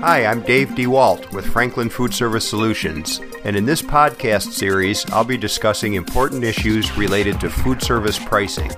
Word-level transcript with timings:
Hi, 0.00 0.26
I'm 0.26 0.42
Dave 0.42 0.68
DeWalt 0.68 1.32
with 1.32 1.44
Franklin 1.44 1.90
Food 1.90 2.14
Service 2.14 2.48
Solutions, 2.48 3.20
and 3.42 3.56
in 3.56 3.66
this 3.66 3.82
podcast 3.82 4.52
series, 4.52 5.04
I'll 5.10 5.24
be 5.24 5.36
discussing 5.36 5.94
important 5.94 6.44
issues 6.44 6.96
related 6.96 7.40
to 7.40 7.50
food 7.50 7.82
service 7.82 8.16
pricing. 8.16 8.70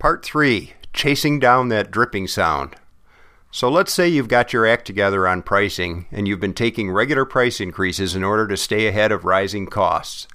Part 0.00 0.24
3 0.24 0.72
Chasing 0.92 1.38
Down 1.38 1.68
That 1.68 1.92
Dripping 1.92 2.26
Sound. 2.26 2.74
So 3.54 3.68
let's 3.68 3.92
say 3.92 4.08
you've 4.08 4.28
got 4.28 4.54
your 4.54 4.66
act 4.66 4.86
together 4.86 5.28
on 5.28 5.42
pricing 5.42 6.06
and 6.10 6.26
you've 6.26 6.40
been 6.40 6.54
taking 6.54 6.90
regular 6.90 7.26
price 7.26 7.60
increases 7.60 8.16
in 8.16 8.24
order 8.24 8.48
to 8.48 8.56
stay 8.56 8.86
ahead 8.86 9.12
of 9.12 9.26
rising 9.26 9.66
costs. 9.66 10.26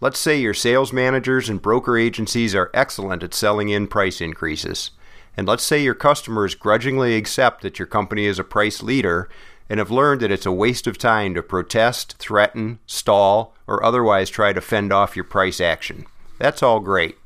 Let's 0.00 0.18
say 0.18 0.40
your 0.40 0.54
sales 0.54 0.92
managers 0.92 1.48
and 1.48 1.62
broker 1.62 1.96
agencies 1.96 2.52
are 2.52 2.72
excellent 2.74 3.22
at 3.22 3.32
selling 3.32 3.68
in 3.68 3.86
price 3.86 4.20
increases. 4.20 4.90
And 5.36 5.46
let's 5.46 5.62
say 5.62 5.80
your 5.80 5.94
customers 5.94 6.56
grudgingly 6.56 7.14
accept 7.14 7.62
that 7.62 7.78
your 7.78 7.86
company 7.86 8.24
is 8.24 8.40
a 8.40 8.44
price 8.44 8.82
leader 8.82 9.28
and 9.70 9.78
have 9.78 9.92
learned 9.92 10.20
that 10.22 10.32
it's 10.32 10.44
a 10.44 10.50
waste 10.50 10.88
of 10.88 10.98
time 10.98 11.32
to 11.34 11.44
protest, 11.44 12.16
threaten, 12.18 12.80
stall, 12.86 13.54
or 13.68 13.84
otherwise 13.84 14.28
try 14.28 14.52
to 14.52 14.60
fend 14.60 14.92
off 14.92 15.14
your 15.14 15.24
price 15.24 15.60
action. 15.60 16.06
That's 16.40 16.62
all 16.62 16.80
great. 16.80 17.16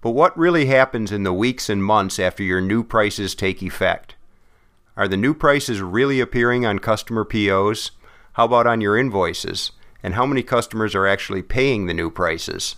But 0.00 0.12
what 0.12 0.36
really 0.38 0.66
happens 0.66 1.12
in 1.12 1.22
the 1.22 1.34
weeks 1.34 1.68
and 1.68 1.84
months 1.84 2.18
after 2.18 2.42
your 2.42 2.62
new 2.62 2.82
prices 2.82 3.34
take 3.34 3.62
effect? 3.62 4.16
Are 4.96 5.08
the 5.08 5.16
new 5.16 5.34
prices 5.34 5.80
really 5.80 6.20
appearing 6.20 6.64
on 6.64 6.78
customer 6.78 7.24
POs? 7.24 7.90
How 8.34 8.44
about 8.44 8.66
on 8.66 8.80
your 8.80 8.96
invoices? 8.96 9.72
And 10.02 10.14
how 10.14 10.24
many 10.24 10.42
customers 10.42 10.94
are 10.94 11.06
actually 11.06 11.42
paying 11.42 11.86
the 11.86 11.94
new 11.94 12.10
prices? 12.10 12.76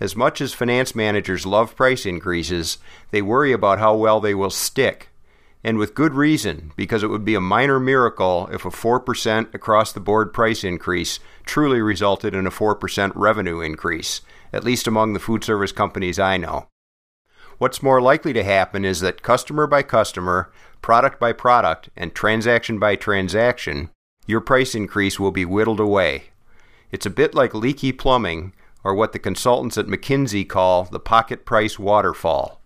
As 0.00 0.16
much 0.16 0.40
as 0.40 0.54
finance 0.54 0.94
managers 0.94 1.46
love 1.46 1.76
price 1.76 2.04
increases, 2.04 2.78
they 3.10 3.22
worry 3.22 3.52
about 3.52 3.78
how 3.78 3.94
well 3.94 4.18
they 4.20 4.34
will 4.34 4.50
stick 4.50 5.10
and 5.62 5.76
with 5.76 5.94
good 5.94 6.14
reason, 6.14 6.72
because 6.74 7.02
it 7.02 7.08
would 7.08 7.24
be 7.24 7.34
a 7.34 7.40
minor 7.40 7.78
miracle 7.78 8.48
if 8.50 8.64
a 8.64 8.70
4% 8.70 9.52
across 9.54 9.92
the 9.92 10.00
board 10.00 10.32
price 10.32 10.64
increase 10.64 11.20
truly 11.44 11.80
resulted 11.80 12.34
in 12.34 12.46
a 12.46 12.50
4% 12.50 13.12
revenue 13.14 13.60
increase, 13.60 14.22
at 14.52 14.64
least 14.64 14.86
among 14.86 15.12
the 15.12 15.20
food 15.20 15.44
service 15.44 15.72
companies 15.72 16.18
I 16.18 16.38
know. 16.38 16.69
What's 17.60 17.82
more 17.82 18.00
likely 18.00 18.32
to 18.32 18.42
happen 18.42 18.86
is 18.86 19.00
that 19.00 19.20
customer 19.20 19.66
by 19.66 19.82
customer, 19.82 20.50
product 20.80 21.20
by 21.20 21.34
product, 21.34 21.90
and 21.94 22.14
transaction 22.14 22.78
by 22.78 22.96
transaction, 22.96 23.90
your 24.26 24.40
price 24.40 24.74
increase 24.74 25.20
will 25.20 25.30
be 25.30 25.44
whittled 25.44 25.78
away. 25.78 26.30
It's 26.90 27.04
a 27.04 27.10
bit 27.10 27.34
like 27.34 27.52
leaky 27.52 27.92
plumbing, 27.92 28.54
or 28.82 28.94
what 28.94 29.12
the 29.12 29.18
consultants 29.18 29.76
at 29.76 29.88
McKinsey 29.88 30.48
call 30.48 30.84
the 30.84 30.98
pocket 30.98 31.44
price 31.44 31.78
waterfall 31.78 32.62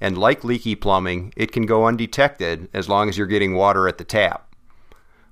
and 0.00 0.18
like 0.18 0.42
leaky 0.42 0.74
plumbing, 0.74 1.32
it 1.36 1.52
can 1.52 1.64
go 1.64 1.86
undetected 1.86 2.68
as 2.74 2.88
long 2.88 3.08
as 3.08 3.16
you're 3.16 3.28
getting 3.28 3.54
water 3.54 3.86
at 3.86 3.96
the 3.96 4.04
tap. 4.04 4.52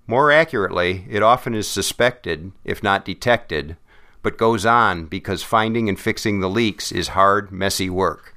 More 0.06 0.30
accurately, 0.30 1.04
it 1.10 1.20
often 1.20 1.52
is 1.52 1.66
suspected, 1.66 2.52
if 2.62 2.80
not 2.80 3.04
detected, 3.04 3.76
but 4.22 4.38
goes 4.38 4.64
on 4.64 5.06
because 5.06 5.42
finding 5.42 5.88
and 5.88 5.98
fixing 5.98 6.38
the 6.38 6.48
leaks 6.48 6.92
is 6.92 7.08
hard, 7.08 7.50
messy 7.50 7.90
work. 7.90 8.33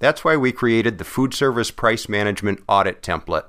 That's 0.00 0.24
why 0.24 0.36
we 0.36 0.50
created 0.50 0.98
the 0.98 1.04
Food 1.04 1.34
Service 1.34 1.70
Price 1.70 2.08
Management 2.08 2.64
Audit 2.66 3.02
Template. 3.02 3.44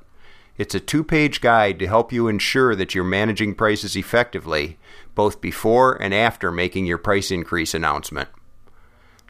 It's 0.58 0.76
a 0.76 0.82
two 0.82 1.04
page 1.04 1.42
guide 1.42 1.80
to 1.80 1.88
help 1.88 2.12
you 2.12 2.28
ensure 2.28 2.76
that 2.76 2.94
you're 2.94 3.06
managing 3.06 3.56
prices 3.56 3.96
effectively, 3.96 4.78
both 5.16 5.42
before 5.42 5.94
and 5.94 6.14
after 6.14 6.52
making 6.52 6.86
your 6.86 7.00
price 7.00 7.32
increase 7.32 7.74
announcement. 7.74 8.30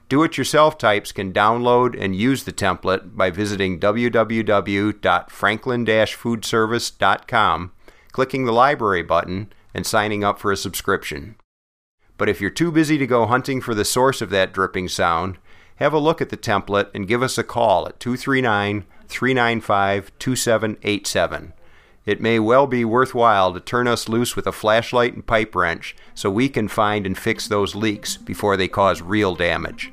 Do 0.10 0.24
it 0.24 0.38
yourself 0.38 0.78
types 0.78 1.14
can 1.14 1.32
download 1.32 1.98
and 1.98 2.16
use 2.16 2.44
the 2.44 2.52
template 2.52 3.16
by 3.16 3.30
visiting 3.30 3.80
www.franklin 3.80 5.86
foodservice.com, 5.86 7.72
clicking 8.12 8.46
the 8.46 8.52
library 8.52 9.04
button, 9.04 9.54
and 9.74 9.86
signing 9.86 10.24
up 10.24 10.40
for 10.40 10.52
a 10.52 10.58
subscription. 10.58 11.36
But 12.18 12.30
if 12.30 12.42
you're 12.42 12.50
too 12.50 12.72
busy 12.72 12.98
to 12.98 13.08
go 13.08 13.26
hunting 13.26 13.62
for 13.62 13.74
the 13.74 13.86
source 13.86 14.22
of 14.22 14.32
that 14.32 14.52
dripping 14.52 14.90
sound, 14.90 15.38
have 15.82 15.94
a 15.94 16.00
look 16.00 16.22
at 16.22 16.30
the 16.30 16.38
template 16.38 16.90
and 16.94 17.08
give 17.08 17.24
us 17.24 17.38
a 17.38 17.44
call 17.44 17.88
at 17.88 18.00
239 18.00 18.86
395 19.08 20.12
2787. 20.20 21.54
It 22.06 22.22
may 22.22 22.40
well 22.40 22.68
be 22.68 22.86
worthwhile 22.86 23.54
to 23.54 23.60
turn 23.60 23.88
us 23.88 24.10
loose 24.10 24.36
with 24.36 24.46
a 24.48 24.52
flashlight 24.52 25.14
and 25.14 25.26
pipe 25.26 25.56
wrench 25.56 25.96
so 26.16 26.30
we 26.30 26.50
can 26.50 26.68
find 26.68 27.06
and 27.06 27.18
fix 27.18 27.48
those 27.48 27.76
leaks 27.76 28.18
before 28.18 28.58
they 28.58 28.68
cause 28.68 29.02
real 29.02 29.36
damage. 29.36 29.92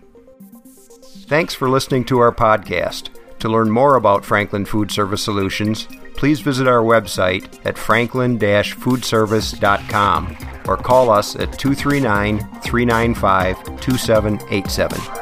Thanks 1.26 1.54
for 1.54 1.68
listening 1.68 2.04
to 2.06 2.18
our 2.18 2.32
podcast. 2.32 3.10
To 3.40 3.48
learn 3.48 3.70
more 3.70 3.96
about 3.96 4.24
Franklin 4.24 4.64
Food 4.64 4.90
Service 4.90 5.22
Solutions, 5.22 5.86
please 6.16 6.40
visit 6.40 6.66
our 6.66 6.82
website 6.82 7.64
at 7.64 7.78
franklin 7.78 8.38
foodservice.com 8.38 10.36
or 10.66 10.76
call 10.76 11.10
us 11.10 11.36
at 11.36 11.58
239 11.58 12.38
395 12.62 13.80
2787. 13.80 15.17